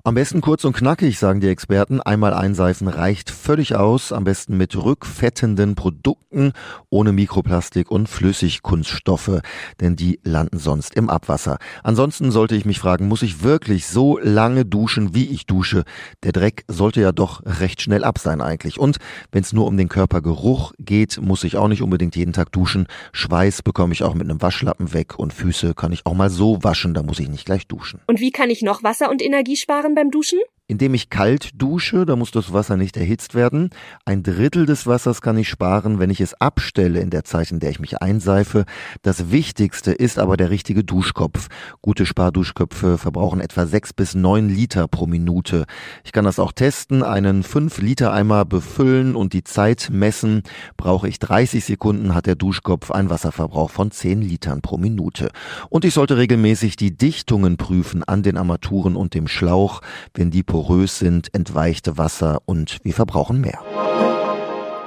Am 0.06 0.16
besten 0.16 0.42
kurz 0.42 0.66
und 0.66 0.76
knackig, 0.76 1.18
sagen 1.18 1.40
die 1.40 1.48
Experten. 1.48 2.02
Einmal 2.02 2.34
einseifen 2.34 2.90
reicht 2.90 3.30
völlig 3.30 3.78
aus. 3.78 4.12
Am 4.12 4.26
besten 4.26 4.58
mit 4.58 4.76
rückfettenden 4.76 5.76
Produkten 5.76 6.52
ohne 6.90 7.14
Mikroplastik 7.14 7.90
und 7.90 8.10
Flüssigkunststoffe, 8.10 9.40
denn 9.80 9.96
die 9.96 10.20
landen 10.26 10.60
sonst 10.60 10.96
im 10.96 11.10
Abwasser. 11.10 11.58
Ansonsten 11.84 12.32
sollte 12.32 12.54
ich 12.58 12.66
mich 12.66 12.80
fragen, 12.80 13.08
muss 13.08 13.22
ich 13.22 13.44
wirklich 13.44 13.88
so 13.88 14.20
lange 14.22 14.66
duschen, 14.66 15.16
wie 15.16 15.30
ich 15.30 15.46
dusche? 15.46 15.86
Der 16.24 16.34
Dreck 16.34 16.66
sollte 16.68 17.00
ja 17.00 17.14
doch 17.14 17.42
recht 17.46 17.82
schnell 17.82 18.04
ab 18.04 18.20
sein 18.20 18.42
eigentlich. 18.42 18.80
Und 18.80 18.98
wenn 19.32 19.44
es 19.44 19.54
nur 19.54 19.68
um 19.68 19.78
den 19.78 19.88
Körpergeruch 19.88 20.74
geht, 20.80 21.22
muss 21.22 21.46
ich 21.46 21.56
auch 21.56 21.70
nicht 21.70 21.82
unbedingt 21.82 22.18
jeden 22.18 22.34
Tag 22.34 22.52
duschen. 22.52 22.88
Schweiß 23.14 23.62
bekomme 23.62 23.94
ich 23.94 24.04
auch 24.04 24.16
mit 24.16 24.30
einem 24.30 24.42
Waschlappen 24.42 24.92
weg 24.92 25.18
und 25.18 25.32
Füße 25.32 25.76
kann 25.76 25.94
ich 25.94 26.06
auch 26.06 26.14
mal 26.14 26.30
so 26.30 26.62
waschen, 26.62 26.94
da 26.94 27.04
muss 27.04 27.20
ich 27.20 27.30
nicht 27.30 27.46
gleich 27.46 27.68
duschen. 27.68 28.02
Und 28.08 28.20
wie 28.20 28.32
kann 28.32 28.50
ich 28.50 28.64
noch 28.64 28.84
Wasser 28.84 29.10
und 29.10 29.22
Energie 29.22 29.56
sparen? 29.56 29.93
Beim 29.96 30.12
Duschen? 30.12 30.40
Indem 30.68 30.94
ich 30.94 31.10
kalt 31.10 31.50
dusche, 31.62 32.06
da 32.06 32.16
muss 32.16 32.32
das 32.32 32.54
Wasser 32.54 32.78
nicht 32.78 32.96
erhitzt 32.96 33.36
werden. 33.36 33.70
Ein 34.06 34.24
Drittel 34.24 34.66
des 34.66 34.88
Wassers 34.88 35.22
kann 35.22 35.38
ich 35.38 35.50
sparen, 35.50 36.00
wenn 36.00 36.10
ich 36.10 36.22
es 36.22 36.34
abstelle 36.36 37.02
in 37.02 37.10
der 37.10 37.26
Zeit, 37.26 37.52
in 37.52 37.60
der 37.60 37.70
ich 37.70 37.82
mich 37.82 38.02
einseife. 38.02 38.64
Das 39.02 39.30
Wichtigste 39.30 39.92
ist 39.92 40.18
aber 40.18 40.38
der 40.38 40.52
richtige 40.52 40.86
Duschkopf. 40.86 41.50
Gute 41.82 42.06
Sparduschköpfe 42.06 42.98
verbrauchen 42.98 43.42
etwa 43.42 43.66
sechs 43.66 43.92
bis 43.92 44.16
neun 44.16 44.48
Liter 44.48 44.88
pro 44.88 45.06
Minute. 45.06 45.66
Ich 46.06 46.14
kann 46.14 46.24
das 46.24 46.40
auch 46.40 46.54
testen, 46.54 47.04
einen 47.04 47.44
fünf 47.44 47.80
Liter 47.80 48.14
Eimer 48.14 48.46
befüllen 48.46 49.18
und 49.18 49.34
die 49.34 49.44
Zeit 49.44 49.90
messen. 49.92 50.44
Brauche 50.78 51.10
ich 51.10 51.20
30 51.20 51.66
Sekunden, 51.66 52.16
hat 52.16 52.26
der 52.26 52.36
Duschkopf 52.36 52.90
einen 52.90 53.10
Wasserverbrauch 53.10 53.70
von 53.70 53.92
zehn 53.92 54.22
Litern 54.22 54.62
pro 54.62 54.78
Minute. 54.78 55.30
Und 55.70 55.84
ich 55.84 55.94
sollte 55.94 56.16
regelmäßig 56.16 56.78
die 56.78 56.96
Dichtungen 56.96 57.58
prüfen 57.58 58.02
an 58.06 58.24
den 58.24 58.38
Armaturen 58.38 58.96
und 58.96 59.14
dem 59.14 59.28
Schlauch. 59.28 59.82
Wenn 60.14 60.32
die 60.32 60.44
porös 60.54 61.00
sind, 61.00 61.34
entweichte 61.34 61.98
Wasser 61.98 62.44
und 62.46 62.78
wir 62.84 62.94
verbrauchen 62.94 63.42
mehr. 63.42 63.60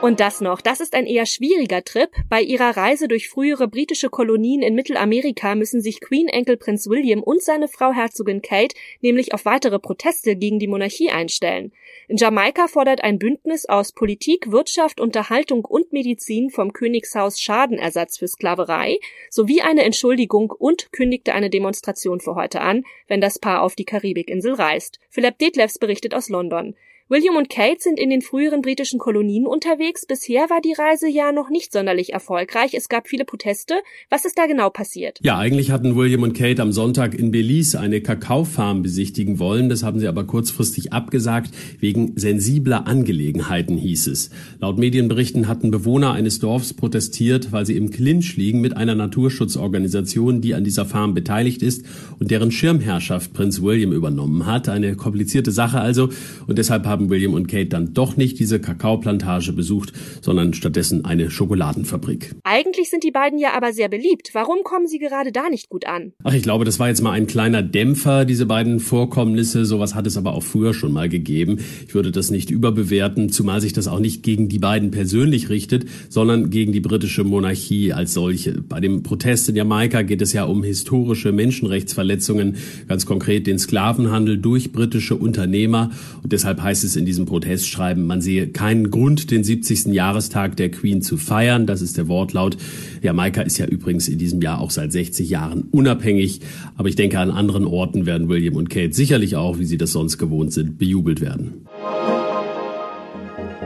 Und 0.02 0.20
das 0.20 0.42
noch, 0.42 0.60
das 0.60 0.80
ist 0.80 0.94
ein 0.94 1.06
eher 1.06 1.24
schwieriger 1.24 1.82
Trip. 1.82 2.10
Bei 2.28 2.42
ihrer 2.42 2.76
Reise 2.76 3.08
durch 3.08 3.30
frühere 3.30 3.66
britische 3.66 4.10
Kolonien 4.10 4.60
in 4.60 4.74
Mittelamerika 4.74 5.54
müssen 5.54 5.80
sich 5.80 6.00
Queen-Enkel 6.00 6.58
Prinz 6.58 6.86
William 6.86 7.22
und 7.22 7.42
seine 7.42 7.66
Frau 7.66 7.92
Herzogin 7.92 8.42
Kate 8.42 8.76
nämlich 9.00 9.32
auf 9.32 9.46
weitere 9.46 9.78
Proteste 9.78 10.36
gegen 10.36 10.58
die 10.58 10.68
Monarchie 10.68 11.10
einstellen. 11.10 11.72
In 12.08 12.18
Jamaika 12.18 12.68
fordert 12.68 13.02
ein 13.02 13.18
Bündnis 13.18 13.66
aus 13.66 13.92
Politik, 13.92 14.52
Wirtschaft, 14.52 15.00
Unterhaltung 15.00 15.64
und 15.64 15.94
Medizin 15.94 16.50
vom 16.50 16.74
Königshaus 16.74 17.40
Schadenersatz 17.40 18.18
für 18.18 18.28
Sklaverei 18.28 18.98
sowie 19.30 19.62
eine 19.62 19.82
Entschuldigung 19.82 20.50
und 20.50 20.92
kündigte 20.92 21.32
eine 21.32 21.48
Demonstration 21.48 22.20
für 22.20 22.34
heute 22.34 22.60
an, 22.60 22.84
wenn 23.08 23.22
das 23.22 23.38
Paar 23.38 23.62
auf 23.62 23.74
die 23.74 23.86
Karibikinsel 23.86 24.52
reist. 24.52 25.00
Philipp 25.08 25.38
Detlefs 25.38 25.78
berichtet 25.78 26.14
aus 26.14 26.28
London. 26.28 26.76
William 27.08 27.36
und 27.36 27.48
Kate 27.48 27.78
sind 27.78 28.00
in 28.00 28.10
den 28.10 28.20
früheren 28.20 28.62
britischen 28.62 28.98
Kolonien 28.98 29.46
unterwegs. 29.46 30.06
Bisher 30.06 30.50
war 30.50 30.60
die 30.60 30.72
Reise 30.72 31.06
ja 31.06 31.30
noch 31.30 31.50
nicht 31.50 31.72
sonderlich 31.72 32.12
erfolgreich. 32.12 32.74
Es 32.74 32.88
gab 32.88 33.06
viele 33.06 33.24
Proteste. 33.24 33.74
Was 34.10 34.24
ist 34.24 34.36
da 34.36 34.46
genau 34.46 34.70
passiert? 34.70 35.20
Ja, 35.22 35.38
eigentlich 35.38 35.70
hatten 35.70 35.94
William 35.94 36.24
und 36.24 36.36
Kate 36.36 36.60
am 36.60 36.72
Sonntag 36.72 37.14
in 37.14 37.30
Belize 37.30 37.78
eine 37.78 38.00
Kakaofarm 38.00 38.82
besichtigen 38.82 39.38
wollen. 39.38 39.68
Das 39.68 39.84
haben 39.84 40.00
sie 40.00 40.08
aber 40.08 40.24
kurzfristig 40.24 40.92
abgesagt, 40.92 41.54
wegen 41.78 42.14
sensibler 42.16 42.88
Angelegenheiten 42.88 43.76
hieß 43.76 44.08
es. 44.08 44.30
Laut 44.58 44.76
Medienberichten 44.76 45.46
hatten 45.46 45.70
Bewohner 45.70 46.10
eines 46.10 46.40
Dorfs 46.40 46.74
protestiert, 46.74 47.52
weil 47.52 47.66
sie 47.66 47.76
im 47.76 47.92
Clinch 47.92 48.36
liegen 48.36 48.60
mit 48.60 48.76
einer 48.76 48.96
Naturschutzorganisation, 48.96 50.40
die 50.40 50.54
an 50.54 50.64
dieser 50.64 50.86
Farm 50.86 51.14
beteiligt 51.14 51.62
ist 51.62 51.84
und 52.18 52.32
deren 52.32 52.50
Schirmherrschaft 52.50 53.32
Prinz 53.32 53.62
William 53.62 53.92
übernommen 53.92 54.44
hat. 54.44 54.68
Eine 54.68 54.96
komplizierte 54.96 55.52
Sache 55.52 55.78
also. 55.78 56.08
Und 56.48 56.58
deshalb 56.58 56.84
haben 56.84 56.95
haben 56.96 57.10
William 57.10 57.34
und 57.34 57.46
Kate 57.46 57.66
dann 57.66 57.92
doch 57.92 58.16
nicht 58.16 58.38
diese 58.38 58.58
Kakaoplantage 58.58 59.52
besucht, 59.52 59.92
sondern 60.22 60.54
stattdessen 60.54 61.04
eine 61.04 61.30
Schokoladenfabrik. 61.30 62.34
Eigentlich 62.42 62.88
sind 62.88 63.04
die 63.04 63.10
beiden 63.10 63.38
ja 63.38 63.50
aber 63.54 63.74
sehr 63.74 63.90
beliebt. 63.90 64.30
Warum 64.32 64.64
kommen 64.64 64.86
sie 64.86 64.98
gerade 64.98 65.30
da 65.30 65.50
nicht 65.50 65.68
gut 65.68 65.86
an? 65.86 66.12
Ach, 66.24 66.32
ich 66.32 66.42
glaube, 66.42 66.64
das 66.64 66.78
war 66.78 66.88
jetzt 66.88 67.02
mal 67.02 67.12
ein 67.12 67.26
kleiner 67.26 67.62
Dämpfer, 67.62 68.24
diese 68.24 68.46
beiden 68.46 68.80
Vorkommnisse. 68.80 69.66
Sowas 69.66 69.94
hat 69.94 70.06
es 70.06 70.16
aber 70.16 70.32
auch 70.32 70.42
früher 70.42 70.72
schon 70.72 70.92
mal 70.92 71.10
gegeben. 71.10 71.58
Ich 71.86 71.94
würde 71.94 72.12
das 72.12 72.30
nicht 72.30 72.50
überbewerten, 72.50 73.28
zumal 73.28 73.60
sich 73.60 73.74
das 73.74 73.88
auch 73.88 74.00
nicht 74.00 74.22
gegen 74.22 74.48
die 74.48 74.58
beiden 74.58 74.90
persönlich 74.90 75.50
richtet, 75.50 75.84
sondern 76.08 76.48
gegen 76.48 76.72
die 76.72 76.80
britische 76.80 77.24
Monarchie 77.24 77.92
als 77.92 78.14
solche. 78.14 78.62
Bei 78.62 78.80
dem 78.80 79.02
Protest 79.02 79.50
in 79.50 79.56
Jamaika 79.56 80.00
geht 80.00 80.22
es 80.22 80.32
ja 80.32 80.44
um 80.44 80.62
historische 80.64 81.30
Menschenrechtsverletzungen, 81.30 82.56
ganz 82.88 83.04
konkret 83.04 83.46
den 83.46 83.58
Sklavenhandel 83.58 84.38
durch 84.38 84.72
britische 84.72 85.14
Unternehmer. 85.14 85.90
Und 86.22 86.32
deshalb 86.32 86.62
heißt 86.62 86.84
es 86.84 86.85
in 86.94 87.06
diesem 87.06 87.26
Protestschreiben, 87.26 88.06
man 88.06 88.20
sehe 88.20 88.46
keinen 88.46 88.92
Grund, 88.92 89.32
den 89.32 89.42
70. 89.42 89.86
Jahrestag 89.86 90.56
der 90.56 90.70
Queen 90.70 91.02
zu 91.02 91.16
feiern. 91.16 91.66
Das 91.66 91.82
ist 91.82 91.96
der 91.96 92.06
Wortlaut. 92.06 92.56
Jamaika 93.02 93.42
ist 93.42 93.58
ja 93.58 93.66
übrigens 93.66 94.06
in 94.06 94.18
diesem 94.18 94.40
Jahr 94.40 94.60
auch 94.60 94.70
seit 94.70 94.92
60 94.92 95.28
Jahren 95.28 95.64
unabhängig. 95.72 96.40
Aber 96.76 96.88
ich 96.88 96.94
denke, 96.96 97.18
an 97.18 97.30
anderen 97.30 97.64
Orten 97.64 98.06
werden 98.06 98.28
William 98.28 98.54
und 98.54 98.70
Kate 98.70 98.92
sicherlich 98.92 99.34
auch, 99.34 99.58
wie 99.58 99.64
sie 99.64 99.78
das 99.78 99.90
sonst 99.90 100.18
gewohnt 100.18 100.52
sind, 100.52 100.78
bejubelt 100.78 101.20
werden. 101.20 101.66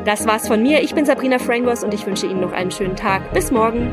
Das 0.04 0.26
war's 0.26 0.48
von 0.48 0.62
mir. 0.62 0.82
Ich 0.82 0.94
bin 0.94 1.04
Sabrina 1.04 1.38
Frangos 1.38 1.84
und 1.84 1.92
ich 1.92 2.06
wünsche 2.06 2.26
Ihnen 2.26 2.40
noch 2.40 2.52
einen 2.52 2.70
schönen 2.70 2.96
Tag. 2.96 3.34
Bis 3.34 3.50
morgen. 3.50 3.90